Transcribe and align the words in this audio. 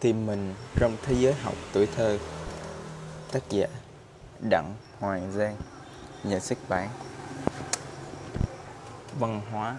Tìm 0.00 0.26
mình 0.26 0.54
trong 0.78 0.96
thế 1.02 1.14
giới 1.14 1.34
học 1.34 1.54
tuổi 1.72 1.88
thơ. 1.96 2.18
Tác 3.32 3.40
giả 3.50 3.66
Đặng 4.50 4.74
Hoàng 5.00 5.32
Giang. 5.32 5.56
Nhà 6.24 6.40
xuất 6.40 6.58
bản 6.68 6.88
Văn 9.18 9.40
hóa. 9.50 9.76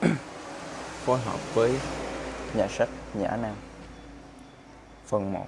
Phối 1.04 1.18
hợp 1.18 1.54
với 1.54 1.80
Nhà 2.54 2.68
sách 2.70 2.88
Nhã 3.14 3.36
Nam. 3.36 3.54
Phần 5.06 5.32
1 5.32 5.46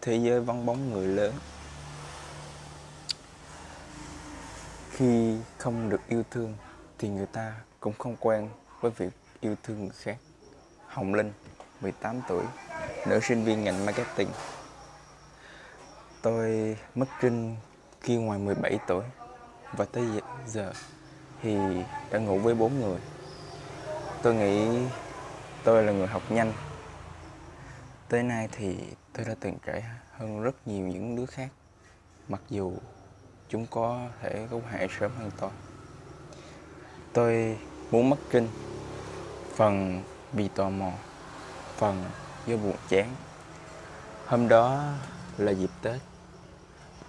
Thế 0.00 0.16
giới 0.16 0.40
vắng 0.40 0.66
bóng 0.66 0.92
người 0.92 1.06
lớn. 1.06 1.34
Khi 4.90 5.36
không 5.58 5.88
được 5.88 6.00
yêu 6.08 6.22
thương 6.30 6.56
Thì 6.98 7.08
người 7.08 7.26
ta 7.26 7.54
cũng 7.80 7.92
không 7.98 8.16
quen 8.20 8.48
với 8.80 8.90
việc 8.90 9.10
yêu 9.40 9.56
thương 9.62 9.80
người 9.80 9.94
khác. 10.02 10.16
Hồng 10.86 11.14
Linh 11.14 11.32
18 11.80 12.20
tuổi 12.28 12.44
nữ 13.08 13.20
sinh 13.20 13.44
viên 13.44 13.64
ngành 13.64 13.86
marketing. 13.86 14.28
Tôi 16.22 16.76
mất 16.94 17.06
trinh 17.20 17.56
khi 18.00 18.16
ngoài 18.16 18.38
17 18.38 18.78
tuổi 18.86 19.04
và 19.72 19.84
tới 19.84 20.04
giờ 20.46 20.72
thì 21.42 21.56
đã 22.10 22.18
ngủ 22.18 22.38
với 22.38 22.54
bốn 22.54 22.80
người. 22.80 22.98
Tôi 24.22 24.34
nghĩ 24.34 24.86
tôi 25.64 25.82
là 25.82 25.92
người 25.92 26.06
học 26.06 26.22
nhanh. 26.30 26.52
Tới 28.08 28.22
nay 28.22 28.48
thì 28.52 28.76
tôi 29.12 29.24
đã 29.24 29.34
từng 29.40 29.58
trải 29.66 29.84
hơn 30.12 30.42
rất 30.42 30.68
nhiều 30.68 30.86
những 30.86 31.16
đứa 31.16 31.26
khác 31.26 31.48
mặc 32.28 32.40
dù 32.50 32.72
chúng 33.48 33.66
có 33.66 34.08
thể 34.22 34.46
có 34.50 34.60
hệ 34.70 34.88
sớm 35.00 35.10
hơn 35.18 35.30
tôi. 35.40 35.50
Tôi 37.12 37.58
muốn 37.90 38.10
mất 38.10 38.16
trinh 38.30 38.48
phần 39.54 40.02
vì 40.32 40.48
tò 40.48 40.70
mò, 40.70 40.92
phần 41.76 42.04
do 42.46 42.56
buồn 42.56 42.76
chán. 42.88 43.14
Hôm 44.26 44.48
đó 44.48 44.84
là 45.38 45.52
dịp 45.52 45.70
tết. 45.82 46.00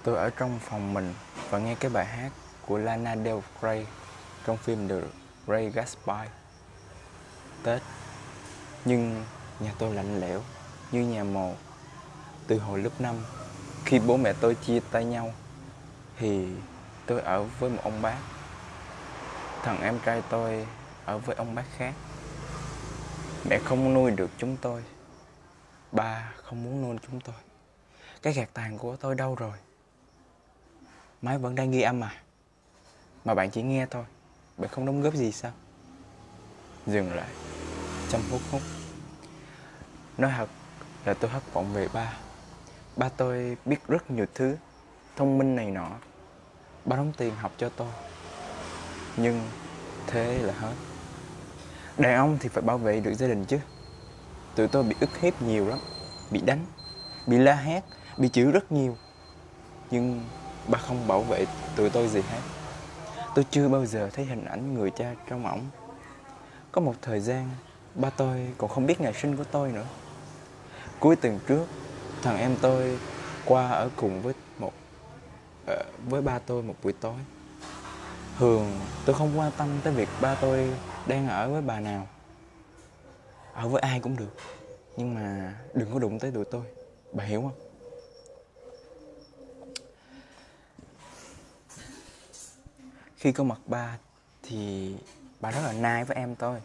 Tôi 0.03 0.17
ở 0.17 0.30
trong 0.30 0.59
phòng 0.59 0.93
mình 0.93 1.13
và 1.49 1.59
nghe 1.59 1.75
cái 1.75 1.91
bài 1.91 2.05
hát 2.05 2.31
của 2.66 2.77
Lana 2.77 3.16
Del 3.16 3.38
Rey 3.61 3.85
trong 4.45 4.58
phim 4.58 4.88
The 4.88 4.95
Ray 5.47 5.69
Gatsby 5.69 6.27
tết, 7.63 7.81
nhưng 8.85 9.25
nhà 9.59 9.71
tôi 9.77 9.93
lạnh 9.93 10.19
lẽo 10.19 10.41
như 10.91 11.02
nhà 11.02 11.23
mồ. 11.23 11.53
Từ 12.47 12.59
hồi 12.59 12.80
lớp 12.80 12.89
5 12.99 13.15
khi 13.85 13.99
bố 13.99 14.17
mẹ 14.17 14.33
tôi 14.33 14.55
chia 14.55 14.80
tay 14.91 15.05
nhau, 15.05 15.33
thì 16.19 16.47
tôi 17.05 17.21
ở 17.21 17.43
với 17.43 17.69
một 17.69 17.80
ông 17.83 18.02
bác. 18.02 18.17
Thằng 19.63 19.81
em 19.81 19.99
trai 20.05 20.23
tôi 20.30 20.67
ở 21.05 21.17
với 21.17 21.35
ông 21.35 21.55
bác 21.55 21.65
khác. 21.77 21.93
Mẹ 23.49 23.59
không 23.65 23.93
nuôi 23.93 24.11
được 24.11 24.30
chúng 24.38 24.58
tôi. 24.58 24.83
Ba 25.97 26.33
không 26.43 26.63
muốn 26.63 26.81
nuôi 26.81 26.97
chúng 27.07 27.19
tôi. 27.19 27.35
Cái 28.21 28.33
gạt 28.33 28.49
tàn 28.53 28.77
của 28.77 28.95
tôi 28.95 29.15
đâu 29.15 29.35
rồi? 29.35 29.57
Máy 31.21 31.37
vẫn 31.37 31.55
đang 31.55 31.71
ghi 31.71 31.81
âm 31.81 31.99
mà, 31.99 32.11
Mà 33.25 33.33
bạn 33.33 33.51
chỉ 33.51 33.61
nghe 33.61 33.85
thôi 33.91 34.05
Bạn 34.57 34.69
không 34.71 34.85
đóng 34.85 35.01
góp 35.01 35.13
gì 35.13 35.31
sao? 35.31 35.51
Dừng 36.87 37.13
lại. 37.15 37.29
Trong 38.09 38.21
phút 38.21 38.41
hút. 38.51 38.61
Nói 40.17 40.31
thật 40.37 40.49
là 41.05 41.13
tôi 41.13 41.31
thất 41.31 41.53
vọng 41.53 41.73
về 41.73 41.87
ba. 41.93 42.17
Ba 42.95 43.09
tôi 43.09 43.57
biết 43.65 43.87
rất 43.87 44.11
nhiều 44.11 44.25
thứ 44.33 44.57
Thông 45.15 45.37
minh 45.37 45.55
này 45.55 45.71
nọ. 45.71 45.89
Ba 46.85 46.95
đóng 46.95 47.13
tiền 47.17 47.35
học 47.35 47.51
cho 47.57 47.69
tôi. 47.69 47.91
Nhưng 49.17 49.49
thế 50.07 50.39
là 50.39 50.53
hết. 50.53 50.73
Đàn 51.97 52.15
ông 52.15 52.37
thì 52.39 52.49
phải 52.49 52.63
bảo 52.63 52.77
vệ 52.77 52.99
được 52.99 53.13
gia 53.13 53.27
đình 53.27 53.45
chứ 53.45 53.59
tụi 54.58 54.67
tôi 54.67 54.83
bị 54.83 54.95
ức 55.00 55.17
hiếp 55.17 55.41
nhiều 55.41 55.67
lắm 55.67 55.80
bị 56.31 56.41
đánh 56.41 56.66
bị 57.27 57.38
la 57.38 57.55
hét 57.55 57.83
bị 58.17 58.30
chửi 58.30 58.45
rất 58.45 58.71
nhiều. 58.71 58.98
Nhưng 59.92 60.26
ba 60.67 60.77
không 60.77 61.08
bảo 61.08 61.21
vệ 61.21 61.45
tụi 61.76 61.89
tôi 61.89 62.08
gì 62.08 62.21
hết. 62.21 62.42
Tôi 63.36 63.45
chưa 63.52 63.67
bao 63.67 63.86
giờ 63.86 64.09
thấy 64.14 64.26
hình 64.26 64.45
ảnh 64.45 64.73
người 64.73 64.92
cha 64.92 65.15
trong 65.30 65.45
ổng. 65.45 65.65
Có 66.71 66.81
một 66.81 66.93
thời 67.02 67.20
gian 67.20 67.49
ba 67.95 68.09
tôi 68.09 68.54
còn 68.58 68.70
không 68.70 68.86
biết 68.86 69.02
ngày 69.02 69.14
sinh 69.14 69.37
của 69.37 69.43
tôi 69.43 69.71
nữa. 69.71 69.86
Cuối 70.99 71.15
tuần 71.15 71.39
trước 71.48 71.65
thằng 72.21 72.37
em 72.37 72.55
tôi 72.61 72.99
qua 73.45 73.70
ở 73.70 73.89
cùng 73.95 74.21
với 74.21 74.33
một 74.60 74.73
uh, 75.71 75.77
với 76.10 76.21
ba 76.21 76.39
tôi 76.39 76.64
một 76.64 76.76
buổi 76.83 76.93
tối. 76.93 77.20
Thường 78.39 78.80
tôi 79.05 79.15
không 79.15 79.39
quan 79.39 79.52
tâm 79.58 79.70
tới 79.83 79.93
việc 79.93 80.10
ba 80.21 80.36
tôi 80.36 80.73
đang 81.08 81.27
ở 81.27 81.49
với 81.49 81.61
bà 81.61 81.80
nào. 81.80 82.08
Ở 83.54 83.67
với 83.67 83.81
ai 83.81 83.99
cũng 83.99 84.15
được 84.15 84.56
nhưng 84.97 85.15
mà 85.15 85.53
đừng 85.73 85.93
có 85.93 85.99
đụng 85.99 86.19
tới 86.19 86.31
tụi 86.31 86.45
tôi. 86.45 86.63
Bà 87.11 87.23
hiểu 87.23 87.41
không? 87.41 87.52
Khi 93.17 93.31
có 93.31 93.43
mặt 93.43 93.59
ba 93.65 93.97
thì 94.43 94.95
bà 95.39 95.52
rất 95.52 95.59
là 95.63 95.73
nai 95.73 96.05
với 96.05 96.17
em 96.17 96.36
tôi. 96.36 96.61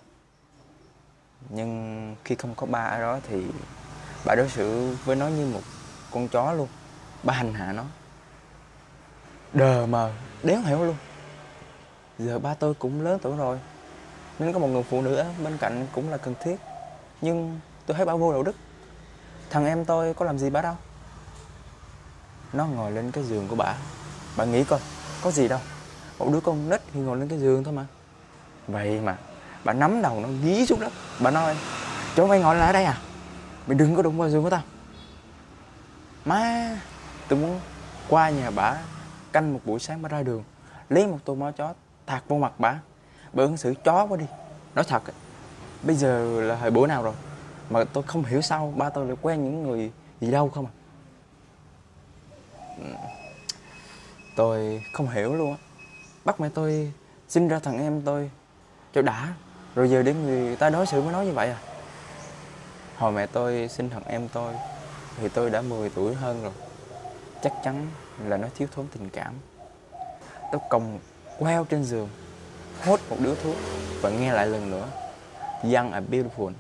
Nhưng 1.49 2.17
khi 2.25 2.35
không 2.35 2.55
có 2.55 2.67
ba 2.67 2.85
ở 2.85 3.01
đó 3.01 3.21
thì 3.29 3.45
bà 4.25 4.35
đối 4.35 4.49
xử 4.49 4.97
với 5.05 5.17
nó 5.17 5.29
như 5.29 5.47
một 5.47 5.61
con 6.11 6.29
chó 6.29 6.53
luôn. 6.53 6.69
Bà 7.23 7.35
hành 7.35 7.55
hạ 7.55 7.73
nó. 7.73 7.85
Đờ 9.53 9.87
mờ, 9.87 10.13
đéo 10.43 10.61
hiểu 10.61 10.85
luôn. 10.85 10.97
Giờ 12.19 12.39
ba 12.39 12.55
tôi 12.55 12.75
cũng 12.75 13.03
lớn 13.03 13.19
tuổi 13.23 13.37
rồi. 13.37 13.61
Nên 14.39 14.53
có 14.53 14.59
một 14.59 14.67
người 14.69 14.83
phụ 14.83 15.03
nữ 15.03 15.25
bên 15.45 15.59
cạnh 15.59 15.87
cũng 15.93 16.11
là 16.11 16.17
cần 16.17 16.35
thiết. 16.41 16.57
Nhưng 17.21 17.61
tôi 17.87 17.97
thấy 17.97 18.07
bà 18.07 18.15
vô 18.15 18.33
đạo 18.33 18.43
đức. 18.43 18.55
Thằng 19.51 19.67
em 19.67 19.85
tôi 19.85 20.15
có 20.15 20.25
làm 20.25 20.39
gì 20.39 20.51
bà 20.51 20.63
đâu? 20.63 20.75
Nó 22.53 22.67
ngồi 22.67 22.93
lên 22.93 23.11
cái 23.11 23.25
giường 23.25 23.49
của 23.49 23.57
bà. 23.57 23.75
Bà 24.37 24.45
nghĩ 24.45 24.65
coi, 24.65 24.81
có 25.23 25.31
gì 25.31 25.49
đâu. 25.49 25.61
Một 26.19 26.29
đứa 26.33 26.41
con 26.41 26.71
nít 26.71 26.81
thì 26.93 27.01
ngồi 27.01 27.19
lên 27.19 27.29
cái 27.29 27.39
giường 27.39 27.65
thôi 27.65 27.75
mà. 27.75 27.87
Vậy 28.69 29.01
mà, 29.01 29.17
bà 29.65 29.73
nắm 29.73 30.03
đầu 30.03 30.21
nó 30.21 30.29
dí 30.45 30.67
xuống 30.67 30.81
đất 30.81 30.93
bà 31.21 31.31
nói, 31.31 31.57
chỗ 32.17 32.27
mày 32.27 32.41
ngồi 32.41 32.55
lại 32.55 32.67
ở 32.67 32.73
đây 32.73 32.85
à? 32.85 32.99
Mày 33.67 33.79
đừng 33.79 33.97
có 33.97 34.03
đụng 34.03 34.19
vào 34.19 34.31
giường 34.31 34.43
của 34.43 34.51
tao. 34.51 34.63
Má, 36.25 36.71
tôi 37.29 37.39
muốn 37.39 37.61
qua 38.09 38.31
nhà 38.31 38.51
bà, 38.51 38.79
canh 39.33 39.53
một 39.53 39.61
buổi 39.65 39.81
sáng 39.81 40.03
bà 40.03 40.09
ra 40.09 40.23
đường, 40.23 40.45
lấy 40.89 41.07
một 41.07 41.19
tô 41.25 41.35
máu 41.35 41.53
chó 41.53 41.75
thạc 42.07 42.29
vô 42.29 42.39
mặt 42.39 42.53
bà. 42.59 42.75
Bà 43.33 43.43
ứng 43.43 43.57
xử 43.57 43.75
chó 43.85 44.07
quá 44.07 44.17
đi. 44.17 44.27
Nói 44.75 44.85
thật, 44.89 45.03
bây 45.83 45.97
giờ 45.97 46.41
là 46.41 46.57
thời 46.57 46.71
buổi 46.71 46.89
nào 46.89 47.03
rồi? 47.03 47.15
Mà 47.73 47.85
tôi 47.85 48.03
không 48.03 48.25
hiểu 48.25 48.43
sao 48.43 48.75
ba 48.77 48.91
tôi 48.91 49.07
lại 49.07 49.17
quen 49.23 49.45
những 49.45 49.63
người 49.63 49.91
gì 50.21 50.31
đâu 50.31 50.49
không 50.49 50.67
à? 50.67 50.73
Ừ. 52.79 52.85
Tôi 54.37 54.83
không 54.93 55.09
hiểu 55.09 55.35
luôn 55.35 55.51
á. 55.51 55.59
Bắt 56.25 56.41
mẹ 56.41 56.49
tôi 56.55 56.93
sinh 57.29 57.49
ra 57.49 57.59
thằng 57.59 57.79
em 57.79 58.03
tôi 58.03 58.31
cho 58.93 59.03
đã, 59.03 59.35
rồi 59.75 59.91
giờ 59.91 60.03
đến 60.03 60.27
người 60.27 60.57
ta 60.57 60.71
đối 60.71 60.87
xử 60.87 61.03
mới 61.03 61.13
nói 61.13 61.27
như 61.27 61.33
vậy 61.33 61.49
à? 61.49 61.59
Hồi 62.97 63.13
mẹ 63.13 63.27
tôi 63.27 63.69
sinh 63.69 63.91
thằng 63.91 64.05
em 64.05 64.29
tôi 64.29 64.55
thì 65.17 65.29
tôi 65.29 65.51
đã 65.51 65.63
10 65.63 65.91
tuổi 65.91 66.15
hơn 66.15 66.43
rồi. 66.43 66.53
Chắc 67.43 67.53
chắn 67.65 67.87
là 68.27 68.37
nó 68.37 68.49
thiếu 68.55 68.69
thốn 68.75 68.87
tình 68.87 69.11
cảm. 69.11 69.35
Tôi 70.53 70.61
còng 70.71 70.99
queo 71.39 71.65
trên 71.65 71.85
giường, 71.85 72.09
hốt 72.85 73.01
một 73.11 73.17
đứa 73.21 73.35
thuốc 73.35 73.57
và 74.01 74.11
nghe 74.11 74.33
lại 74.33 74.47
lần 74.47 74.71
nữa. 74.71 74.89
Young 75.63 75.93
and 75.93 76.11
beautiful 76.11 76.53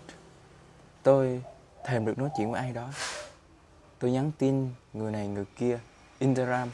tôi 1.02 1.42
thèm 1.84 2.04
được 2.04 2.18
nói 2.18 2.30
chuyện 2.36 2.52
với 2.52 2.60
ai 2.60 2.72
đó. 2.72 2.88
Tôi 3.98 4.10
nhắn 4.10 4.32
tin 4.38 4.70
người 4.92 5.12
này 5.12 5.28
người 5.28 5.44
kia, 5.56 5.78
instagram, 6.18 6.70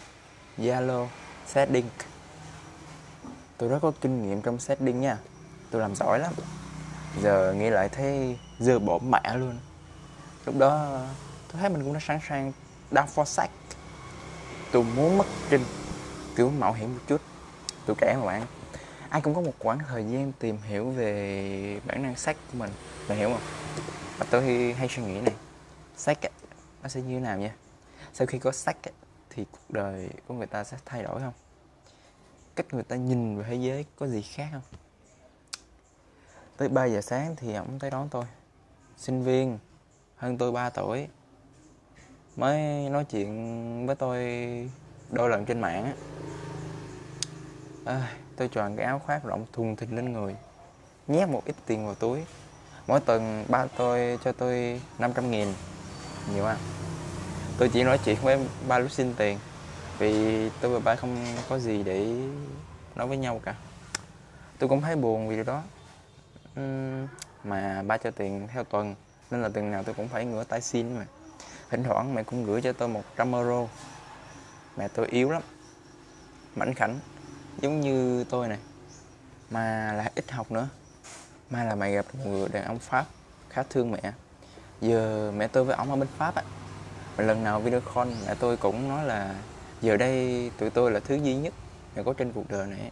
zalo, 0.58 1.06
setting. 1.46 1.86
Tôi 3.56 3.68
rất 3.68 3.78
có 3.82 3.92
kinh 4.00 4.22
nghiệm 4.22 4.42
trong 4.42 4.58
setting 4.58 5.00
nha. 5.00 5.18
Tôi 5.70 5.80
làm 5.80 5.94
giỏi 5.94 6.18
lắm. 6.18 6.32
Giờ 7.22 7.54
nghĩ 7.58 7.70
lại 7.70 7.88
thấy 7.88 8.38
dơ 8.58 8.78
bỏ 8.78 8.98
mẹ 8.98 9.36
luôn. 9.36 9.58
Lúc 10.46 10.58
đó 10.58 11.00
tôi 11.52 11.60
thấy 11.60 11.70
mình 11.70 11.84
cũng 11.84 11.94
đã 11.94 12.00
sẵn 12.00 12.18
sàng 12.28 12.52
down 12.90 13.06
for 13.14 13.24
sex 13.24 13.50
tôi 14.72 14.84
muốn 14.84 15.18
mất 15.18 15.26
trinh 15.50 15.64
kiểu 16.36 16.50
mạo 16.50 16.72
hiểm 16.72 16.94
một 16.94 17.00
chút. 17.06 17.20
Tôi 17.86 17.96
kể 18.00 18.14
mà 18.20 18.26
bạn, 18.26 18.42
ai 19.08 19.20
cũng 19.20 19.34
có 19.34 19.40
một 19.40 19.52
khoảng 19.58 19.78
thời 19.78 20.04
gian 20.04 20.32
tìm 20.38 20.58
hiểu 20.62 20.90
về 20.90 21.80
bản 21.86 22.02
năng 22.02 22.16
sex 22.16 22.36
của 22.52 22.58
mình. 22.58 22.70
Bạn 23.08 23.18
hiểu 23.18 23.28
không? 23.28 23.40
Và 24.18 24.26
tôi 24.30 24.74
hay 24.78 24.88
suy 24.88 25.02
nghĩ 25.02 25.20
này. 25.20 25.34
Sách 25.96 26.26
ấy, 26.26 26.32
nó 26.82 26.88
sẽ 26.88 27.00
như 27.00 27.14
thế 27.14 27.20
nào 27.20 27.38
nha 27.38 27.54
sau 28.14 28.26
khi 28.26 28.38
có 28.38 28.52
sách 28.52 28.88
ấy, 28.88 28.92
thì 29.30 29.44
cuộc 29.52 29.74
đời 29.74 30.10
của 30.26 30.34
người 30.34 30.46
ta 30.46 30.64
sẽ 30.64 30.76
thay 30.84 31.02
đổi 31.02 31.20
không? 31.20 31.32
Cách 32.56 32.66
người 32.72 32.82
ta 32.82 32.96
nhìn 32.96 33.38
về 33.38 33.44
thế 33.48 33.54
giới 33.54 33.84
có 33.96 34.06
gì 34.06 34.22
khác 34.22 34.48
không? 34.52 34.62
Tới 36.56 36.68
3 36.68 36.84
giờ 36.84 37.00
sáng 37.00 37.36
thì 37.36 37.54
ông 37.54 37.78
tới 37.78 37.90
đón 37.90 38.08
tôi. 38.08 38.24
Sinh 38.96 39.24
viên 39.24 39.58
hơn 40.16 40.38
tôi 40.38 40.52
3 40.52 40.70
tuổi 40.70 41.08
mới 42.36 42.88
nói 42.90 43.04
chuyện 43.04 43.86
với 43.86 43.96
tôi 43.96 44.18
đôi 45.10 45.30
lần 45.30 45.44
trên 45.44 45.60
mạng 45.60 45.84
á. 45.84 45.94
À, 47.84 48.16
tôi 48.36 48.48
chọn 48.48 48.76
cái 48.76 48.86
áo 48.86 48.98
khoác 48.98 49.24
rộng 49.24 49.46
thùng 49.52 49.76
thình 49.76 49.96
lên 49.96 50.12
người 50.12 50.36
nhét 51.06 51.28
một 51.28 51.42
ít 51.44 51.56
tiền 51.66 51.86
vào 51.86 51.94
túi 51.94 52.24
mỗi 52.88 53.00
tuần 53.00 53.44
ba 53.48 53.66
tôi 53.76 54.18
cho 54.24 54.32
tôi 54.32 54.80
500 54.98 55.30
nghìn. 55.30 55.48
Nhiều 56.34 56.44
à? 56.44 56.56
tôi 57.58 57.68
chỉ 57.68 57.82
nói 57.82 57.98
chuyện 58.04 58.16
với 58.22 58.38
ba 58.68 58.78
lúc 58.78 58.90
xin 58.90 59.14
tiền 59.14 59.38
vì 59.98 60.50
tôi 60.60 60.70
và 60.70 60.78
ba 60.78 60.96
không 60.96 61.16
có 61.48 61.58
gì 61.58 61.82
để 61.82 62.06
nói 62.94 63.06
với 63.06 63.16
nhau 63.16 63.40
cả. 63.44 63.54
Tôi 64.58 64.68
cũng 64.68 64.80
thấy 64.80 64.96
buồn 64.96 65.28
vì 65.28 65.34
điều 65.34 65.44
đó. 65.44 65.62
Uhm, 66.60 67.06
mà 67.44 67.82
ba 67.82 67.96
cho 67.96 68.10
tiền 68.10 68.48
theo 68.52 68.64
tuần 68.64 68.94
nên 69.30 69.42
là 69.42 69.48
tuần 69.48 69.70
nào 69.70 69.82
tôi 69.82 69.94
cũng 69.94 70.08
phải 70.08 70.24
ngửa 70.24 70.44
tay 70.44 70.60
xin 70.60 70.96
mà. 70.96 71.06
Thỉnh 71.70 71.84
thoảng 71.84 72.14
mẹ 72.14 72.22
cũng 72.22 72.44
gửi 72.44 72.62
cho 72.62 72.72
tôi 72.72 72.88
100 72.88 73.32
euro. 73.32 73.66
Mẹ 74.76 74.88
tôi 74.88 75.06
yếu 75.06 75.30
lắm 75.30 75.42
mảnh 76.56 76.74
khảnh 76.74 76.98
giống 77.60 77.80
như 77.80 78.24
tôi 78.24 78.48
này 78.48 78.58
mà 79.50 79.92
lại 79.92 80.12
ít 80.14 80.30
học 80.30 80.50
nữa 80.50 80.68
mai 81.50 81.66
là 81.66 81.74
mày 81.74 81.92
gặp 81.92 82.06
một 82.12 82.24
người 82.26 82.48
đàn 82.48 82.64
ông 82.64 82.78
pháp 82.78 83.06
khá 83.50 83.62
thương 83.62 83.90
mẹ. 83.90 84.12
Giờ 84.80 85.32
mẹ 85.36 85.48
tôi 85.48 85.64
với 85.64 85.76
ông 85.76 85.90
ở 85.90 85.96
bên 85.96 86.08
pháp 86.18 86.34
á. 86.34 86.42
Mà 87.18 87.24
lần 87.24 87.44
nào 87.44 87.60
video 87.60 87.80
call 87.94 88.10
mẹ 88.26 88.34
tôi 88.34 88.56
cũng 88.56 88.88
nói 88.88 89.04
là, 89.04 89.34
giờ 89.80 89.96
đây 89.96 90.50
tụi 90.58 90.70
tôi 90.70 90.90
là 90.90 91.00
thứ 91.00 91.14
duy 91.14 91.34
nhất 91.34 91.54
mẹ 91.96 92.02
có 92.02 92.12
trên 92.12 92.32
cuộc 92.32 92.50
đời 92.50 92.66
này 92.66 92.90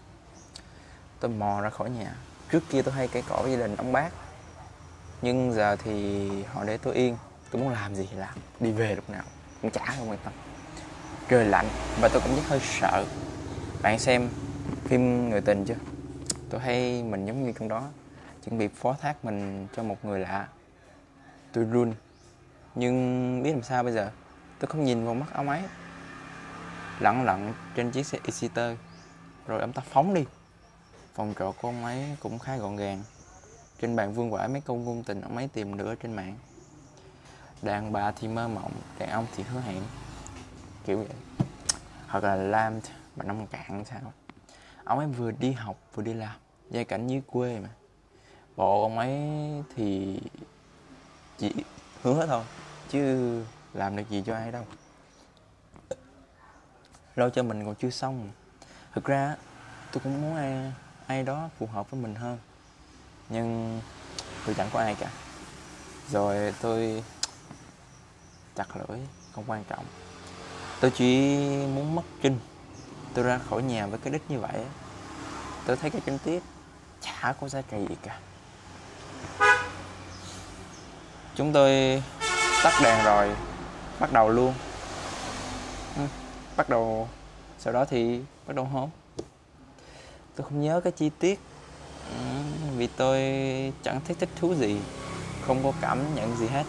tôi 1.20 1.30
mò 1.30 1.60
ra 1.60 1.70
khỏi 1.70 1.90
nhà. 1.90 2.14
Trước 2.50 2.60
kia 2.70 2.82
tôi 2.82 2.94
hay 2.94 3.08
cãi 3.08 3.22
cỏ 3.28 3.40
với 3.42 3.52
gia 3.52 3.58
đình 3.58 3.76
ông 3.76 3.92
bác. 3.92 4.10
Nhưng 5.22 5.52
giờ 5.52 5.76
thì 5.76 6.28
họ 6.42 6.64
để 6.64 6.78
tôi 6.78 6.94
yên. 6.94 7.16
Tôi 7.50 7.62
muốn 7.62 7.72
làm 7.72 7.94
gì 7.94 8.08
thì 8.10 8.16
làm. 8.16 8.34
Đi 8.60 8.72
về 8.72 8.94
lúc 8.94 9.10
nào 9.10 9.22
cũng 9.62 9.70
chả 9.70 9.94
không 9.98 10.10
quan 10.10 10.18
tâm. 10.24 10.32
Trời 11.28 11.44
lạnh 11.44 11.66
và 12.00 12.08
tôi 12.12 12.22
cũng 12.22 12.36
rất 12.36 12.42
hơi 12.46 12.60
sợ. 12.62 13.04
Bạn 13.82 13.98
xem 13.98 14.28
phim 14.84 15.30
người 15.30 15.40
tình 15.40 15.64
chưa? 15.64 15.74
Tôi 16.50 16.60
hay 16.60 17.02
mình 17.02 17.26
giống 17.26 17.46
như 17.46 17.52
trong 17.58 17.68
đó 17.68 17.88
chuẩn 18.46 18.58
bị 18.58 18.68
phó 18.68 18.92
thác 18.92 19.24
mình 19.24 19.66
cho 19.76 19.82
một 19.82 20.04
người 20.04 20.20
lạ. 20.20 20.48
Tôi 21.52 21.64
run. 21.64 21.94
Nhưng 22.74 23.42
biết 23.42 23.52
làm 23.52 23.62
sao 23.62 23.82
bây 23.82 23.92
giờ? 23.92 24.10
Tôi 24.58 24.68
không 24.68 24.84
nhìn 24.84 25.04
vào 25.04 25.14
mắt 25.14 25.26
ông 25.32 25.48
ấy. 25.48 25.62
Lặng 27.00 27.24
lặng 27.24 27.52
trên 27.74 27.90
chiếc 27.90 28.06
xe 28.06 28.18
Exciter 28.24 28.76
rồi 29.46 29.60
ông 29.60 29.72
ta 29.72 29.82
phóng 29.90 30.14
đi. 30.14 30.24
Phòng 31.14 31.34
trọ 31.38 31.52
của 31.60 31.68
ông 31.68 31.84
ấy 31.84 32.16
cũng 32.20 32.38
khá 32.38 32.56
gọn 32.56 32.76
gàng. 32.76 33.02
Trên 33.80 33.96
bàn 33.96 34.12
vương 34.12 34.30
vãi 34.30 34.48
mấy 34.48 34.60
câu 34.60 34.76
ngôn 34.76 35.02
tình 35.02 35.20
ông 35.20 35.36
ấy 35.36 35.48
tìm 35.52 35.76
nữa 35.76 35.94
trên 36.02 36.12
mạng. 36.12 36.36
Đàn 37.62 37.92
bà 37.92 38.10
thì 38.10 38.28
mơ 38.28 38.48
mộng, 38.48 38.72
đàn 38.98 39.10
ông 39.10 39.26
thì 39.36 39.42
hứa 39.42 39.60
hẹn. 39.60 39.82
Kiểu 40.84 40.98
vậy. 40.98 41.06
Hoặc 42.06 42.24
là 42.24 42.36
làm 42.36 42.80
mà 43.16 43.24
nông 43.24 43.46
cạn 43.46 43.84
sao? 43.84 44.12
Ông 44.84 44.98
ấy 44.98 45.08
vừa 45.08 45.30
đi 45.30 45.52
học, 45.52 45.76
vừa 45.94 46.02
đi 46.02 46.14
làm. 46.14 46.36
Gia 46.70 46.84
cảnh 46.84 47.06
dưới 47.06 47.22
quê 47.26 47.60
mà 47.60 47.68
bộ 48.56 48.82
ông 48.82 48.98
ấy 48.98 49.18
thì 49.76 50.18
chỉ 51.38 51.52
hứa 52.02 52.26
thôi, 52.26 52.44
chứ 52.88 53.42
làm 53.74 53.96
được 53.96 54.10
gì 54.10 54.22
cho 54.26 54.34
ai 54.34 54.52
đâu. 54.52 54.64
Lo 57.14 57.30
cho 57.30 57.42
mình 57.42 57.64
còn 57.64 57.74
chưa 57.74 57.90
xong. 57.90 58.30
Thực 58.94 59.04
ra 59.04 59.36
tôi 59.92 60.00
cũng 60.04 60.22
muốn 60.22 60.36
ai 60.36 60.72
ai 61.06 61.22
đó 61.22 61.48
phù 61.58 61.66
hợp 61.66 61.90
với 61.90 62.00
mình 62.00 62.14
hơn. 62.14 62.38
Nhưng 63.28 63.80
tôi 64.46 64.54
chẳng 64.54 64.68
có 64.72 64.80
ai 64.80 64.94
cả. 64.94 65.10
Rồi 66.10 66.54
tôi 66.60 67.04
chặt 68.54 68.76
lưỡi, 68.76 68.98
không 69.32 69.44
quan 69.46 69.64
trọng. 69.64 69.84
Tôi 70.80 70.90
chỉ 70.90 71.36
muốn 71.74 71.94
mất 71.94 72.02
trinh 72.22 72.38
tôi 73.14 73.24
ra 73.24 73.38
khỏi 73.38 73.62
nhà 73.62 73.86
với 73.86 73.98
cái 73.98 74.12
đích 74.12 74.30
như 74.30 74.40
vậy 74.40 74.64
tôi 75.66 75.76
thấy 75.76 75.90
cái 75.90 76.02
trinh 76.06 76.18
tiết 76.18 76.42
chả 77.00 77.34
có 77.40 77.48
giá 77.48 77.62
trị 77.62 77.86
gì 77.88 77.96
cả 78.02 78.20
chúng 81.36 81.52
tôi 81.52 82.02
tắt 82.62 82.72
đèn 82.82 83.04
rồi, 83.04 83.28
bắt 84.00 84.12
đầu 84.12 84.28
luôn. 84.28 84.54
Ừ, 85.96 86.02
bắt 86.56 86.68
đầu, 86.68 87.08
sau 87.58 87.72
đó 87.72 87.84
thì 87.84 88.20
bắt 88.46 88.56
đầu 88.56 88.64
hôn 88.64 88.90
tôi 90.36 90.44
không 90.44 90.60
nhớ 90.60 90.80
cái 90.84 90.92
chi 90.92 91.10
tiết 91.18 91.40
ừ, 92.10 92.16
vì 92.76 92.86
tôi 92.86 93.18
chẳng 93.82 94.00
thích 94.04 94.16
thích 94.20 94.28
thú 94.36 94.54
gì, 94.54 94.76
không 95.46 95.64
có 95.64 95.72
cảm 95.80 96.14
nhận 96.14 96.36
gì 96.36 96.46
hết 96.46 96.64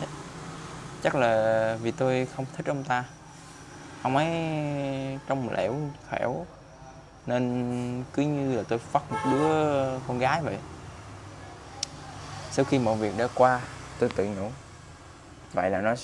chắc 1.03 1.15
là 1.15 1.77
vì 1.81 1.91
tôi 1.91 2.27
không 2.35 2.45
thích 2.57 2.65
ông 2.65 2.83
ta. 2.83 3.03
Ông 4.01 4.17
ấy 4.17 4.29
trong 5.27 5.49
lẻo, 5.49 5.75
khẻo, 6.09 6.45
nên 7.25 8.03
cứ 8.13 8.21
như 8.21 8.57
là 8.57 8.63
tôi 8.67 8.79
phát 8.79 9.11
một 9.11 9.17
đứa 9.31 9.49
con 10.07 10.19
gái 10.19 10.41
vậy. 10.41 10.57
Sau 12.51 12.65
khi 12.65 12.79
mọi 12.79 12.97
việc 12.97 13.17
đã 13.17 13.27
qua 13.35 13.61
tôi 13.99 14.09
tự 14.09 14.25
nhủ 14.25 14.49
vậy 15.53 15.69
là 15.69 15.81
nó 15.81 15.95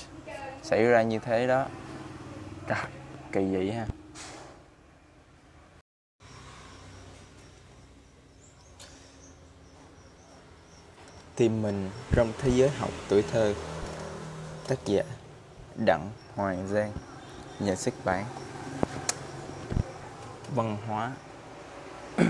xảy 0.62 0.84
ra 0.84 1.02
như 1.02 1.18
thế 1.18 1.46
đó. 1.46 1.66
Trời, 2.68 2.78
kỳ 3.32 3.40
dị 3.40 3.70
ha. 3.70 3.86
Tìm 11.36 11.62
mình 11.62 11.90
trong 12.12 12.32
thế 12.38 12.50
giới 12.54 12.68
học 12.68 12.90
tuổi 13.08 13.22
thơ, 13.32 13.54
tác 14.68 14.76
giả 14.84 15.02
đặng 15.74 16.10
hoàng 16.34 16.68
giang, 16.68 16.92
nhà 17.60 17.74
xuất 17.74 17.94
bản 18.04 18.24
văn 20.54 20.76
hóa 20.86 21.12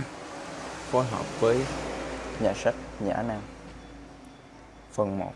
phối 0.90 1.04
hợp 1.04 1.40
với 1.40 1.64
nhà 2.40 2.54
sách 2.54 2.74
nhã 3.00 3.22
nam, 3.22 3.40
phần 4.92 5.18
1 5.18 5.32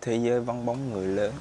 thế 0.00 0.16
giới 0.16 0.40
vắng 0.40 0.66
bóng 0.66 0.92
người 0.92 1.06
lớn. 1.06 1.34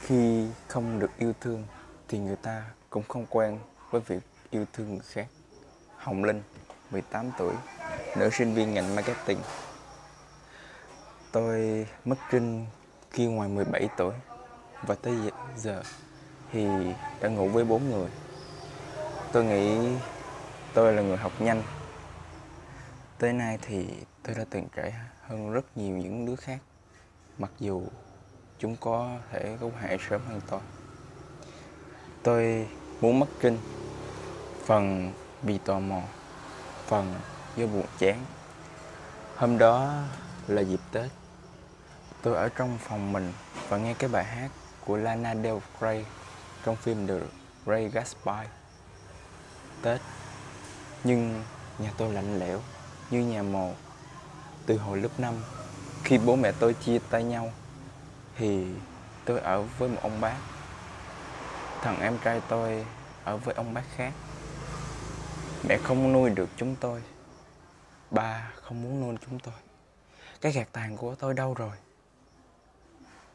Khi 0.00 0.46
không 0.68 0.98
được 0.98 1.10
yêu 1.18 1.32
thương 1.40 1.64
thì 2.08 2.18
người 2.18 2.36
ta 2.36 2.64
cũng 2.90 3.02
không 3.08 3.26
quen 3.30 3.58
với 3.90 4.00
việc 4.00 4.22
yêu 4.50 4.64
thương 4.72 4.88
người 4.88 5.04
khác. 5.12 5.26
Hồng 5.96 6.24
linh 6.24 6.42
18 6.90 7.30
tuổi, 7.38 7.54
nữ 8.16 8.30
sinh 8.30 8.54
viên 8.54 8.74
ngành 8.74 8.96
marketing. 8.96 9.38
Tôi 11.32 11.86
mất 12.04 12.16
trinh 12.30 12.66
khi 13.10 13.26
ngoài 13.26 13.48
17 13.48 13.88
tuổi 13.96 14.14
và 14.86 14.94
tới 14.94 15.14
giờ 15.56 15.82
thì 16.52 16.66
đã 17.20 17.28
ngủ 17.28 17.48
với 17.48 17.64
bốn 17.64 17.90
người. 17.90 18.10
Tôi 19.32 19.44
nghĩ 19.44 19.96
tôi 20.74 20.92
là 20.92 21.02
người 21.02 21.16
học 21.16 21.32
nhanh. 21.40 21.62
Tới 23.18 23.32
nay 23.32 23.58
thì 23.62 23.86
tôi 24.22 24.34
đã 24.34 24.44
từng 24.50 24.68
trải 24.76 24.94
hơn 25.26 25.52
rất 25.52 25.76
nhiều 25.76 25.96
những 25.96 26.26
đứa 26.26 26.36
khác, 26.36 26.58
mặc 27.38 27.50
dù 27.58 27.82
chúng 28.58 28.76
có 28.76 29.16
thể 29.30 29.56
cứu 29.60 29.72
hại 29.80 29.98
sớm 30.08 30.20
hơn 30.28 30.40
tôi. 30.50 30.60
Tôi 32.22 32.68
muốn 33.00 33.18
mất 33.18 33.26
trinh 33.40 33.58
phần 34.64 35.12
vì 35.42 35.58
tò 35.58 35.78
mò, 35.78 36.02
phần 36.86 37.14
do 37.56 37.66
buồn 37.66 37.86
chán. 37.98 38.24
Hôm 39.36 39.58
đó 39.58 40.02
là 40.46 40.62
dịp 40.62 40.80
tết, 40.92 41.10
tôi 42.22 42.34
ở 42.34 42.48
trong 42.48 42.78
phòng 42.78 43.12
mình 43.12 43.32
và 43.68 43.78
nghe 43.78 43.94
cái 43.94 44.10
bài 44.10 44.24
hát 44.24 44.50
của 44.86 44.96
Lana 44.96 45.34
Del 45.34 45.56
Rey 45.80 46.04
trong 46.64 46.76
phim 46.76 47.06
The 47.06 47.14
Ray 47.66 47.88
Gatsby. 47.88 48.46
Tết, 49.82 50.00
nhưng 51.04 51.42
nhà 51.78 51.90
tôi 51.96 52.12
lạnh 52.12 52.38
lẽo, 52.38 52.60
như 53.10 53.20
nhà 53.20 53.42
mồ 53.42 53.72
từ 54.68 54.78
hồi 54.78 54.98
lớp 54.98 55.20
5 55.20 55.34
khi 56.04 56.18
bố 56.18 56.36
mẹ 56.36 56.52
tôi 56.52 56.74
chia 56.74 56.98
tay 57.10 57.24
nhau 57.24 57.52
thì 58.36 58.66
tôi 59.24 59.40
ở 59.40 59.62
với 59.62 59.88
một 59.88 59.98
ông 60.02 60.20
bác. 60.20 60.36
Thằng 61.82 62.00
em 62.00 62.18
trai 62.24 62.40
tôi 62.48 62.86
ở 63.24 63.36
với 63.36 63.54
ông 63.54 63.74
bác 63.74 63.82
khác. 63.96 64.12
Mẹ 65.68 65.78
không 65.78 66.12
nuôi 66.12 66.30
được 66.30 66.48
chúng 66.56 66.76
tôi. 66.76 67.02
Ba 68.10 68.50
không 68.62 68.82
muốn 68.82 69.00
nuôi 69.00 69.16
chúng 69.26 69.38
tôi. 69.38 69.54
Cái 70.40 70.52
gạt 70.52 70.68
tàn 70.72 70.96
của 70.96 71.14
tôi 71.14 71.34
đâu 71.34 71.54
rồi? 71.54 71.76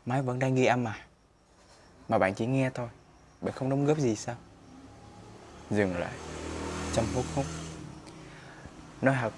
Máy 0.05 0.21
vẫn 0.21 0.39
đang 0.39 0.55
ghi 0.55 0.65
âm 0.65 0.87
à 0.87 1.05
mà 2.09 2.17
bạn 2.17 2.33
chỉ 2.33 2.45
nghe 2.45 2.69
thôi. 2.69 2.87
Bạn 3.41 3.53
không 3.55 3.69
đóng 3.69 3.85
góp 3.85 3.97
gì 3.97 4.15
sao? 4.15 4.35
Dừng 5.71 5.97
lại. 5.97 6.13
Chăm 6.93 7.05
hút 7.15 7.25
hút. 7.35 7.45
Nói 9.01 9.15
thật 9.21 9.33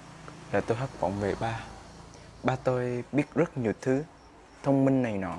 là 0.52 0.60
tôi 0.60 0.76
thất 0.76 1.00
vọng 1.00 1.20
về 1.20 1.34
ba 1.40 1.60
ba 2.46 2.56
tôi 2.56 3.04
biết 3.12 3.34
rất 3.34 3.58
nhiều 3.58 3.72
thứ 3.80 4.04
thông 4.62 4.84
minh 4.84 5.02
này 5.02 5.18
nọ. 5.18 5.36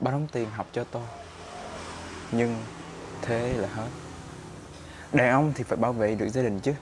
Ba 0.00 0.10
đóng 0.10 0.26
tiền 0.32 0.50
học 0.50 0.66
cho 0.72 0.84
tôi. 0.84 1.02
Nhưng 2.32 2.56
thế 3.22 3.52
là 3.52 3.68
hết. 3.68 3.88
Đàn 5.12 5.30
ông 5.30 5.52
thì 5.54 5.64
phải 5.64 5.76
bảo 5.76 5.92
vệ 5.92 6.14
được 6.14 6.28
gia 6.28 6.42
đình 6.42 6.60
chứ. 6.60 6.74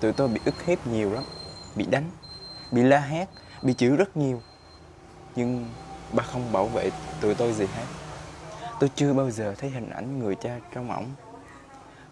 Tụi 0.00 0.12
tôi 0.12 0.28
bị 0.28 0.40
ức 0.44 0.62
hiếp 0.66 0.86
nhiều 0.86 1.12
lắm, 1.12 1.24
bị 1.76 1.86
đánh, 1.86 2.10
bị 2.72 2.82
la 2.82 3.00
hét, 3.00 3.28
bị 3.62 3.74
chửi 3.74 3.90
rất 3.90 4.16
nhiều. 4.16 4.42
Nhưng 5.36 5.70
ba 6.12 6.22
không 6.22 6.52
bảo 6.52 6.66
vệ 6.66 6.90
tụi 7.20 7.34
tôi 7.34 7.52
gì 7.52 7.66
hết. 7.66 7.86
Tôi 8.80 8.90
chưa 8.94 9.12
bao 9.12 9.30
giờ 9.30 9.54
thấy 9.58 9.70
hình 9.70 9.90
ảnh 9.90 10.18
người 10.18 10.34
cha 10.34 10.60
trong 10.74 10.90
ổng. 10.90 11.10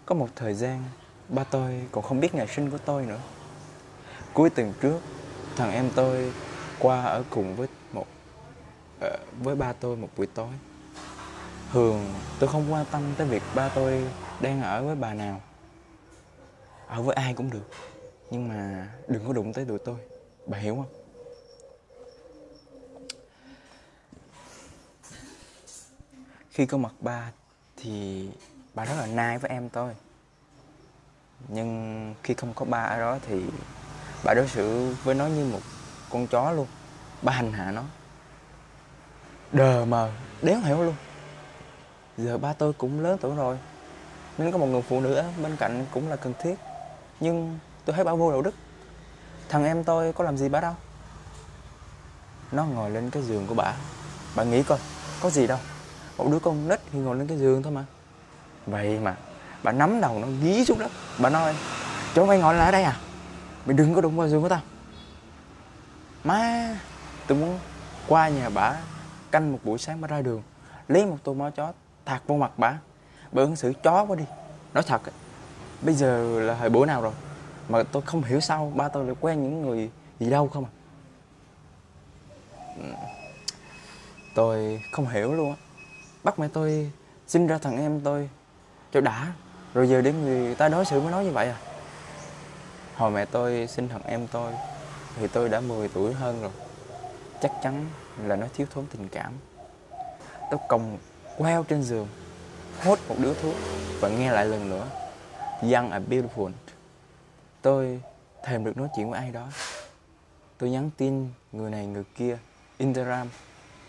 Có 0.05 0.15
một 0.15 0.27
thời 0.35 0.53
gian, 0.53 0.83
ba 1.29 1.43
tôi 1.43 1.87
còn 1.91 2.03
không 2.03 2.19
biết 2.19 2.35
ngày 2.35 2.47
sinh 2.47 2.71
của 2.71 2.77
tôi 2.77 3.05
nữa. 3.05 3.19
Cuối 4.33 4.49
tuần 4.49 4.73
trước 4.81 4.99
thằng 5.55 5.71
em 5.71 5.89
tôi 5.95 6.33
qua 6.79 7.03
ở 7.03 7.23
cùng 7.29 7.55
với 7.55 7.67
một 7.91 8.07
ờ, 8.99 9.17
với 9.39 9.55
ba 9.55 9.73
tôi 9.73 9.95
một 9.95 10.09
buổi 10.17 10.27
tối. 10.27 10.53
Thường 11.71 12.13
tôi 12.39 12.49
không 12.49 12.73
quan 12.73 12.85
tâm 12.91 13.13
tới 13.17 13.27
việc 13.27 13.43
ba 13.55 13.69
tôi 13.69 14.05
đang 14.41 14.61
ở 14.61 14.83
với 14.83 14.95
bà 14.95 15.13
nào. 15.13 15.41
Ở 16.87 17.01
với 17.01 17.15
ai 17.15 17.33
cũng 17.33 17.49
được, 17.49 17.69
nhưng 18.31 18.49
mà 18.49 18.89
đừng 19.07 19.27
có 19.27 19.33
đụng 19.33 19.53
tới 19.53 19.65
tụi 19.65 19.79
tôi. 19.79 19.95
Bà 20.45 20.57
hiểu 20.57 20.75
không? 20.75 20.85
Khi 26.51 26.65
có 26.65 26.77
mặt 26.77 26.93
ba 26.99 27.31
thì 27.77 28.29
bà 28.73 28.85
rất 28.85 28.95
là 28.97 29.05
nai 29.07 29.37
với 29.37 29.51
em 29.51 29.69
tôi. 29.69 29.95
Nhưng 31.47 32.15
khi 32.23 32.33
không 32.33 32.53
có 32.53 32.65
ba 32.65 32.83
ở 32.83 32.99
đó 32.99 33.19
thì 33.27 33.43
bà 34.23 34.33
đối 34.33 34.47
xử 34.47 34.95
với 35.03 35.15
nó 35.15 35.27
như 35.27 35.45
một 35.45 35.59
con 36.09 36.27
chó 36.27 36.51
luôn. 36.51 36.67
Bà 37.21 37.33
hành 37.33 37.53
hạ 37.53 37.71
nó. 37.71 37.81
Đờ 39.51 39.85
mờ, 39.85 40.09
đéo 40.41 40.59
hiểu 40.59 40.83
luôn. 40.83 40.95
Giờ 42.17 42.37
ba 42.37 42.53
tôi 42.53 42.73
cũng 42.73 43.03
lớn 43.03 43.17
tuổi 43.21 43.35
rồi. 43.35 43.57
Nên 44.37 44.51
có 44.51 44.57
một 44.57 44.65
người 44.65 44.81
phụ 44.81 45.01
nữ 45.01 45.23
bên 45.43 45.55
cạnh 45.55 45.85
cũng 45.91 46.09
là 46.09 46.15
cần 46.15 46.33
thiết. 46.43 46.55
Nhưng 47.19 47.59
tôi 47.85 47.95
thấy 47.95 48.05
bà 48.05 48.13
vô 48.13 48.31
đạo 48.31 48.41
đức. 48.41 48.55
Thằng 49.49 49.65
em 49.65 49.83
tôi 49.83 50.13
có 50.13 50.23
làm 50.23 50.37
gì 50.37 50.49
bà 50.49 50.61
đâu? 50.61 50.73
Nó 52.51 52.65
ngồi 52.65 52.89
lên 52.89 53.09
cái 53.09 53.23
giường 53.23 53.47
của 53.47 53.55
bà. 53.55 53.73
Bà 54.35 54.43
nghĩ 54.43 54.63
coi, 54.63 54.79
có 55.21 55.29
gì 55.29 55.47
đâu. 55.47 55.59
Một 56.17 56.27
đứa 56.31 56.39
con 56.39 56.67
nít 56.67 56.79
thì 56.91 56.99
ngồi 56.99 57.15
lên 57.15 57.27
cái 57.27 57.37
giường 57.37 57.63
thôi 57.63 57.71
mà. 57.71 57.85
Vậy 58.65 58.99
mà 58.99 59.15
bà 59.63 59.71
nắm 59.71 60.01
đầu 60.01 60.19
nó, 60.19 60.27
gí 60.41 60.65
xuống 60.65 60.79
đất. 60.79 60.91
Bà 61.17 61.29
nói, 61.29 61.55
chỗ 62.15 62.25
mày 62.25 62.39
ngồi 62.39 62.53
lại 62.53 62.65
ở 62.65 62.71
đây 62.71 62.83
à? 62.83 62.99
Mày 63.65 63.77
đừng 63.77 63.93
có 63.95 64.01
đụng 64.01 64.17
vào 64.17 64.27
giường 64.27 64.41
của 64.41 64.49
tao. 64.49 64.61
Má, 66.23 66.69
tôi 67.27 67.37
muốn 67.37 67.59
qua 68.07 68.29
nhà 68.29 68.49
bà 68.49 68.75
canh 69.31 69.51
một 69.51 69.59
buổi 69.63 69.77
sáng 69.77 70.01
bà 70.01 70.07
ra 70.07 70.21
đường, 70.21 70.41
lấy 70.87 71.05
một 71.05 71.17
tô 71.23 71.33
máu 71.33 71.51
chó 71.51 71.73
thạc 72.05 72.27
vô 72.27 72.37
mặt 72.37 72.51
bà. 72.57 72.79
Bà 73.31 73.41
ứng 73.41 73.55
xử 73.55 73.73
chó 73.83 74.05
quá 74.05 74.15
đi. 74.15 74.23
Nói 74.73 74.83
thật, 74.87 75.01
bây 75.81 75.95
giờ 75.95 76.39
là 76.39 76.55
hồi 76.55 76.69
buổi 76.69 76.87
nào 76.87 77.01
rồi 77.01 77.13
mà 77.69 77.83
tôi 77.83 78.01
không 78.01 78.23
hiểu 78.23 78.39
sao 78.39 78.71
ba 78.75 78.87
tôi 78.87 79.05
lại 79.05 79.15
quen 79.21 79.43
những 79.43 79.61
người 79.61 79.89
gì 80.19 80.29
đâu 80.29 80.47
không 80.47 80.65
à? 80.65 80.71
Ừ, 82.77 82.83
tôi 84.35 84.81
không 84.91 85.07
hiểu 85.07 85.33
luôn 85.33 85.49
á. 85.49 85.55
Bắt 86.23 86.39
mẹ 86.39 86.47
tôi 86.53 86.91
sinh 87.27 87.47
ra 87.47 87.57
thằng 87.57 87.77
em 87.77 88.01
tôi 88.01 88.29
cho 88.91 89.01
đã, 89.01 89.33
rồi 89.73 89.89
giờ 89.89 90.01
để 90.01 90.13
người 90.13 90.55
ta 90.55 90.69
đối 90.69 90.85
xử 90.85 91.01
mới 91.01 91.11
nói 91.11 91.25
như 91.25 91.31
vậy 91.31 91.49
à? 91.49 91.57
Hồi 92.95 93.11
mẹ 93.11 93.25
tôi 93.25 93.67
sinh 93.67 93.89
thằng 93.89 94.01
em 94.03 94.27
tôi, 94.27 94.53
thì 95.15 95.27
tôi 95.27 95.49
đã 95.49 95.59
10 95.59 95.89
tuổi 95.89 96.13
hơn 96.13 96.41
rồi. 96.41 96.51
Chắc 97.41 97.51
chắn 97.63 97.85
là 98.23 98.35
nó 98.35 98.47
thiếu 98.53 98.67
thốn 98.73 98.85
tình 98.85 99.09
cảm. 99.09 99.33
Tôi 100.51 100.59
còng 100.67 100.97
queo 101.37 101.63
trên 101.63 101.83
giường, 101.83 102.07
hốt 102.83 102.99
một 103.07 103.15
đứa 103.17 103.33
thuốc 103.33 103.55
và 103.99 104.09
nghe 104.09 104.31
lại 104.31 104.45
lần 104.45 104.69
nữa. 104.69 104.87
Young 105.61 105.91
and 105.91 106.07
beautiful. 106.09 106.51
Tôi 107.61 108.01
thèm 108.43 108.63
được 108.63 108.77
nói 108.77 108.87
chuyện 108.95 109.09
với 109.09 109.19
ai 109.19 109.31
đó. 109.31 109.47
Tôi 110.57 110.69
nhắn 110.69 110.89
tin 110.97 111.29
người 111.51 111.71
này 111.71 111.85
người 111.85 112.03
kia, 112.15 112.37
instagram, 112.77 113.29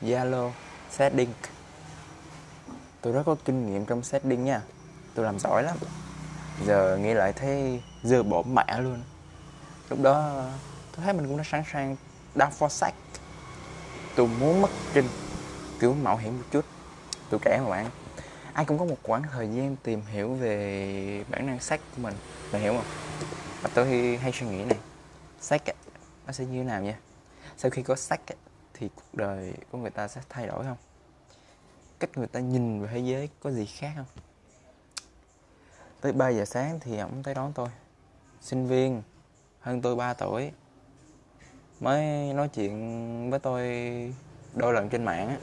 zalo, 0.03 0.51
setting. 0.91 1.33
Tôi 3.01 3.13
rất 3.13 3.23
có 3.27 3.37
kinh 3.45 3.67
nghiệm 3.67 3.87
trong 3.87 4.03
setting 4.03 4.45
nha. 4.45 4.63
Tôi 5.15 5.25
làm 5.25 5.39
giỏi 5.39 5.63
lắm 5.63 5.77
giờ 6.67 6.99
nghĩ 7.03 7.15
lại 7.15 7.33
thấy 7.33 7.83
dơ 8.03 8.23
bỏ 8.23 8.43
mẹ 8.43 8.81
luôn. 8.81 9.03
Lúc 9.91 10.03
đó 10.03 10.45
tôi 10.97 11.05
thấy 11.05 11.15
mình 11.15 11.29
cũng 11.29 11.37
đã 11.37 11.45
sẵn 11.45 11.63
sàng 11.73 11.97
down 12.35 12.51
for 12.59 12.69
sex 12.69 12.95
tôi 14.15 14.29
muốn 14.41 14.63
mất 14.63 14.71
trinh 14.95 15.09
kiểu 15.81 15.95
mạo 15.95 16.17
hiểm 16.17 16.39
một 16.39 16.45
chút. 16.51 16.65
Tôi 17.31 17.41
trẻ 17.45 17.61
mà 17.65 17.71
bạn, 17.71 17.91
ai 18.53 18.65
cũng 18.65 18.79
có 18.79 18.85
một 18.85 18.97
khoảng 19.03 19.23
thời 19.23 19.49
gian 19.49 19.77
tìm 19.83 20.03
hiểu 20.07 20.35
về 20.35 21.25
bản 21.29 21.47
năng 21.47 21.61
sách 21.61 21.81
của 21.97 22.03
mình. 22.03 22.15
Bạn 22.53 22.63
hiểu 22.63 22.73
không? 22.73 22.85
Và 23.63 23.71
tôi 23.75 24.17
hay 24.23 24.33
suy 24.33 24.47
nghĩ 24.47 24.65
này 24.65 24.79
sách 25.41 25.63
nó 26.27 26.33
sẽ 26.33 26.45
như 26.45 26.59
thế 26.59 26.65
nào 26.65 26.83
nha? 26.83 26.99
Sau 27.57 27.71
khi 27.71 27.83
có 27.83 27.97
sách 27.97 28.21
thì 28.75 28.89
cuộc 28.95 29.15
đời 29.15 29.55
của 29.71 29.79
người 29.79 29.91
ta 29.91 30.09
sẽ 30.09 30.21
thay 30.29 30.47
đổi 30.47 30.65
không? 30.65 30.77
Cách 32.01 32.11
người 32.17 32.27
ta 32.27 32.41
nhìn 32.41 32.83
về 32.83 32.89
thế 32.93 32.99
giới 32.99 33.29
có 33.41 33.51
gì 33.51 33.67
khác 33.67 33.93
không? 33.97 34.07
Tới 36.05 36.13
3 36.13 36.29
giờ 36.29 36.45
sáng 36.45 36.81
thì 36.81 36.99
ông 36.99 37.23
tới 37.23 37.35
đón 37.35 37.53
tôi. 37.53 37.69
Sinh 38.41 38.67
viên 38.67 39.03
hơn 39.61 39.83
tôi 39.83 39.97
3 39.97 40.15
tuổi 40.15 40.51
mới 41.81 42.05
nói 42.33 42.49
chuyện 42.49 43.31
với 43.31 43.39
tôi 43.39 43.63
đôi 44.55 44.73
lần 44.73 44.89
trên 44.89 45.05
mạng 45.05 45.29
á. 45.29 45.37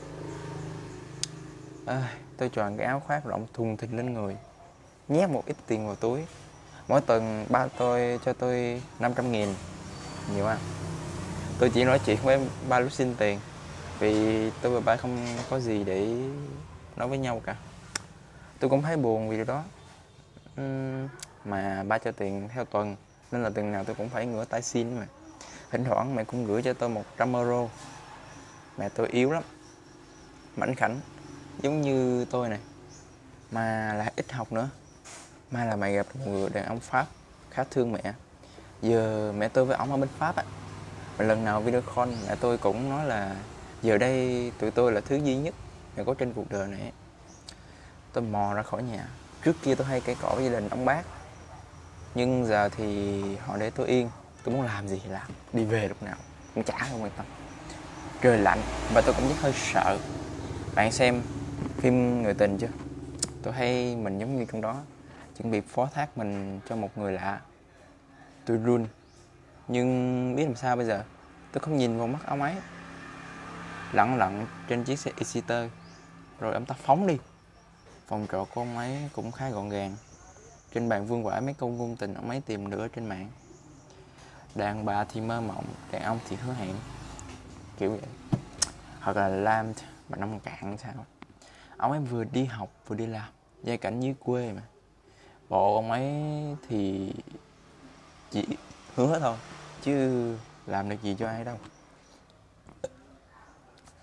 À, 1.85 2.13
tôi 2.37 2.49
chọn 2.49 2.77
cái 2.77 2.87
áo 2.87 2.99
khoác 2.99 3.25
rộng 3.25 3.47
thùng 3.53 3.77
thình 3.77 3.97
lên 3.97 4.13
người 4.13 4.37
nhét 5.07 5.29
một 5.29 5.43
ít 5.45 5.55
tiền 5.67 5.87
vào 5.87 5.95
túi. 5.95 6.25
Mỗi 6.87 7.01
tuần 7.01 7.45
ba 7.49 7.67
tôi 7.77 8.19
cho 8.25 8.33
tôi 8.33 8.81
500 8.99 9.31
nghìn 9.31 9.49
nhiều 10.35 10.47
à 10.47 10.57
tôi 11.59 11.69
chỉ 11.73 11.83
nói 11.83 11.99
chuyện 12.05 12.17
với 12.23 12.39
ba 12.69 12.79
lúc 12.79 12.91
xin 12.91 13.15
tiền 13.15 13.39
vì 13.99 14.49
tôi 14.61 14.71
và 14.71 14.79
ba 14.79 14.95
không 14.95 15.17
có 15.49 15.59
gì 15.59 15.83
để 15.83 16.07
nói 16.95 17.07
với 17.07 17.17
nhau 17.17 17.41
cả. 17.45 17.55
Tôi 18.59 18.69
cũng 18.69 18.81
thấy 18.81 18.97
buồn 18.97 19.29
vì 19.29 19.35
điều 19.35 19.45
đó 19.45 19.63
mà 21.45 21.83
ba 21.83 21.97
cho 21.97 22.11
tiền 22.11 22.49
theo 22.53 22.65
tuần, 22.65 22.95
nên 23.31 23.43
là 23.43 23.49
tuần 23.49 23.71
nào 23.71 23.83
tôi 23.83 23.95
cũng 23.95 24.09
phải 24.09 24.25
ngửa 24.25 24.45
tay 24.45 24.61
xin 24.61 24.95
mà. 24.97 25.07
Thỉnh 25.71 25.83
thoảng 25.83 26.15
mẹ 26.15 26.23
cũng 26.23 26.45
gửi 26.45 26.61
cho 26.61 26.73
tôi 26.73 26.89
100 26.89 27.33
euro. 27.33 27.67
Mẹ 28.77 28.89
tôi 28.89 29.07
yếu 29.07 29.31
lắm, 29.31 29.43
mảnh 30.55 30.75
khảnh, 30.75 30.99
giống 31.61 31.81
như 31.81 32.25
tôi 32.25 32.49
này, 32.49 32.59
mà 33.51 33.93
là 33.93 34.11
ít 34.15 34.31
học 34.31 34.51
nữa. 34.51 34.69
Mà 35.51 35.65
là 35.65 35.75
mày 35.75 35.93
gặp 35.93 36.05
một 36.15 36.25
người 36.27 36.49
đàn 36.49 36.65
ông 36.65 36.79
pháp 36.79 37.07
khá 37.49 37.63
thương 37.63 37.91
mẹ. 37.91 38.13
Giờ 38.81 39.33
mẹ 39.37 39.47
tôi 39.47 39.65
với 39.65 39.77
ông 39.77 39.91
ở 39.91 39.97
bên 39.97 40.09
pháp 40.17 40.35
á. 40.35 40.43
Mà 41.17 41.25
lần 41.25 41.45
nào 41.45 41.61
video 41.61 41.81
call, 41.95 42.13
mẹ 42.27 42.35
tôi 42.39 42.57
cũng 42.57 42.89
nói 42.89 43.05
là, 43.05 43.35
giờ 43.81 43.97
đây 43.97 44.51
tụi 44.59 44.71
tôi 44.71 44.91
là 44.91 45.01
thứ 45.01 45.15
duy 45.15 45.35
nhất 45.35 45.53
mẹ 45.97 46.03
có 46.03 46.13
trên 46.13 46.33
cuộc 46.33 46.49
đời 46.49 46.67
này. 46.67 46.91
Tôi 48.13 48.23
mò 48.23 48.53
ra 48.53 48.63
khỏi 48.63 48.83
nhà 48.83 49.07
trước 49.43 49.55
kia 49.63 49.75
tôi 49.75 49.87
hay 49.87 50.01
cãi 50.01 50.15
cỏ 50.21 50.33
với 50.35 50.43
gia 50.43 50.49
đình 50.49 50.69
ông 50.69 50.85
bác. 50.85 51.03
Nhưng 52.15 52.45
giờ 52.45 52.69
thì 52.69 53.21
họ 53.35 53.57
để 53.57 53.69
tôi 53.69 53.87
yên. 53.87 54.09
Tôi 54.43 54.55
muốn 54.55 54.65
làm 54.65 54.87
gì 54.87 55.01
thì 55.03 55.09
làm. 55.09 55.27
Đi 55.53 55.65
về 55.65 55.87
lúc 55.87 56.03
nào 56.03 56.15
cũng 56.55 56.63
chả 56.63 56.77
không 56.77 57.03
quan 57.03 57.11
tâm. 57.17 57.25
Trời 58.21 58.37
lạnh 58.37 58.59
và 58.93 59.01
tôi 59.05 59.13
cũng 59.13 59.29
rất 59.29 59.35
hơi 59.39 59.53
sợ. 59.55 59.97
Bạn 60.75 60.91
xem 60.91 61.21
phim 61.77 62.23
người 62.23 62.33
tình 62.33 62.57
chưa? 62.57 62.67
Tôi 63.43 63.53
thấy 63.53 63.95
mình 63.95 64.19
giống 64.19 64.37
như 64.37 64.45
trong 64.51 64.61
đó, 64.61 64.81
chuẩn 65.37 65.51
bị 65.51 65.61
phó 65.61 65.89
thác 65.93 66.17
mình 66.17 66.59
cho 66.69 66.75
một 66.75 66.97
người 66.97 67.13
lạ. 67.13 67.41
Tôi 68.45 68.57
run. 68.57 68.87
Nhưng 69.67 70.35
biết 70.35 70.45
làm 70.45 70.55
sao 70.55 70.75
bây 70.75 70.85
giờ? 70.85 71.03
Tôi 71.51 71.61
không 71.61 71.77
nhìn 71.77 71.97
vào 71.97 72.07
mắt 72.07 72.19
ông 72.25 72.41
ấy. 72.41 72.55
Lặng 73.91 74.17
lặng 74.17 74.45
trên 74.67 74.83
chiếc 74.83 74.99
xe 74.99 75.11
Exciter. 75.17 75.69
Rồi 76.39 76.53
ông 76.53 76.65
ta 76.65 76.75
phóng 76.83 77.07
đi 77.07 77.17
phòng 78.11 78.27
trọ 78.31 78.45
của 78.45 78.61
ông 78.61 78.77
ấy 78.77 79.09
cũng 79.13 79.31
khá 79.31 79.49
gọn 79.49 79.69
gàng. 79.69 79.95
Trên 80.73 80.89
bàn 80.89 81.05
vương 81.05 81.23
vãi 81.23 81.41
mấy 81.41 81.53
câu 81.53 81.69
ngôn 81.69 81.95
tình 81.95 82.13
ông 82.13 82.29
ấy 82.29 82.41
tìm 82.41 82.69
được 82.69 82.79
ở 82.79 82.87
trên 82.87 83.05
mạng. 83.05 83.31
Đàn 84.55 84.85
bà 84.85 85.03
thì 85.03 85.21
mơ 85.21 85.41
mộng, 85.41 85.65
đàn 85.91 86.03
ông 86.03 86.19
thì 86.27 86.35
hứa 86.35 86.53
hẹn. 86.53 86.75
Kiểu 87.77 87.91
vậy. 87.91 88.01
Hoặc 88.99 89.17
là 89.17 89.27
làm 89.27 89.73
mà 90.09 90.17
nông 90.17 90.39
cạn 90.39 90.77
sao. 90.77 91.05
Ông 91.77 91.91
ấy 91.91 91.99
vừa 91.99 92.23
đi 92.23 92.45
học, 92.45 92.69
vừa 92.87 92.95
đi 92.95 93.07
làm. 93.07 93.29
Gia 93.63 93.75
cảnh 93.75 93.99
dưới 93.99 94.15
quê 94.19 94.53
mà. 94.53 94.61
Bộ 95.49 95.75
ông 95.75 95.91
ấy 95.91 96.11
thì 96.67 97.13
chỉ 98.31 98.47
hứa 98.95 99.19
thôi, 99.19 99.37
chứ 99.81 100.35
làm 100.67 100.89
được 100.89 101.01
gì 101.03 101.15
cho 101.19 101.27
ai 101.27 101.43
đâu. 101.43 101.57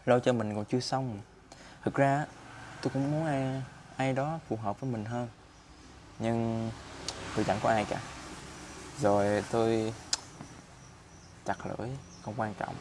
Lo 0.04 0.18
cho 0.18 0.32
mình 0.32 0.54
còn 0.54 0.64
chưa 0.64 0.80
xong. 0.80 1.20
Thực 1.84 1.94
ra, 1.94 2.26
tôi 2.82 2.90
cũng 2.94 3.12
muốn 3.12 3.26
ai 3.26 3.62
ai 3.99 4.12
đó 4.12 4.38
phù 4.49 4.57
hợp 4.57 4.81
với 4.81 4.90
mình 4.90 5.05
hơn. 5.05 5.28
Nhưng 6.19 6.71
tôi 7.37 7.45
chẳng 7.45 7.59
có 7.62 7.69
ai 7.69 7.85
cả. 7.85 8.00
Rồi 9.00 9.45
tôi 9.50 9.93
chặt 11.45 11.67
lưỡi 11.67 11.88
không 12.23 12.35
quan 12.37 12.55
trọng. 12.59 12.75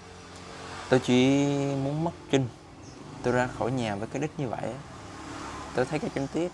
Tôi 0.90 1.00
chỉ 1.00 1.46
muốn 1.84 2.04
mất 2.04 2.12
trinh 2.32 2.48
tôi 3.24 3.34
ra 3.34 3.48
khỏi 3.60 3.72
nhà 3.72 3.96
với 3.96 4.08
cái 4.08 4.22
đích 4.22 4.40
như 4.40 4.48
vậy. 4.48 4.74
Tôi 5.76 5.86
thấy 5.86 6.00
cái 6.00 6.10
kinh 6.14 6.28
tiết 6.28 6.52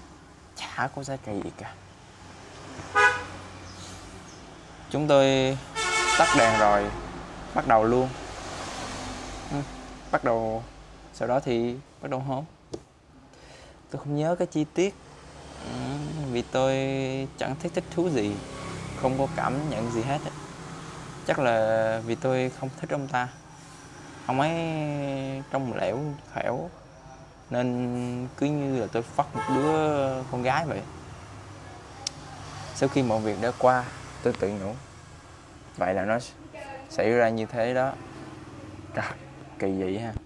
chả 0.56 0.90
có 0.96 1.04
giá 1.04 1.16
trị 1.16 1.32
gì 1.44 1.52
cả. 1.58 1.74
Chúng 4.90 5.08
tôi 5.08 5.58
tắt 6.18 6.28
đèn 6.38 6.60
rồi 6.60 6.92
bắt 7.54 7.68
đầu 7.68 7.84
luôn. 7.84 8.10
Ừ, 9.52 9.58
bắt 10.12 10.24
đầu 10.24 10.64
sau 11.14 11.28
đó 11.28 11.40
thì 11.40 11.78
bắt 12.02 12.12
đầu 12.12 12.20
hôn 12.20 12.46
tôi 13.94 14.02
không 14.04 14.16
nhớ 14.16 14.36
cái 14.36 14.48
chi 14.48 14.66
tiết. 14.74 14.96
Ừ, 15.66 15.70
vì 16.32 16.42
tôi 16.42 16.74
chẳng 17.38 17.56
thấy 17.62 17.72
thích 17.74 17.84
thú 17.92 18.10
gì, 18.10 18.32
không 19.02 19.20
có 19.20 19.28
cảm 19.36 19.70
nhận 19.70 19.92
gì 19.92 20.02
hết 20.02 20.20
chắc 21.28 21.40
là 21.40 22.02
vì 22.06 22.16
tôi 22.16 22.52
không 22.60 22.70
thích 22.80 22.90
ông 22.90 23.08
ta. 23.08 23.28
Ông 24.26 24.40
ấy 24.40 24.52
trong 25.52 25.74
lẻo, 25.78 26.00
khẻo, 26.34 26.70
nên 27.50 28.28
cứ 28.38 28.46
như 28.46 28.80
là 28.80 28.88
tôi 28.92 29.04
phát 29.04 29.36
một 29.36 29.42
đứa 29.56 30.24
con 30.32 30.44
gái 30.44 30.66
vậy. 30.66 30.82
Sau 32.76 32.90
khi 32.90 33.04
mọi 33.04 33.20
việc 33.20 33.42
đã 33.42 33.52
qua, 33.60 33.84
tôi 34.24 34.34
tự 34.34 34.50
nhủ, 34.50 34.74
vậy 35.78 35.94
là 35.94 36.06
nó 36.06 36.18
xảy 36.90 37.12
ra 37.12 37.30
như 37.30 37.46
thế 37.46 37.74
đó. 37.74 37.92
Trời, 38.96 39.06
kỳ 39.60 39.72
vậy 39.80 40.00
ha. 40.00 40.23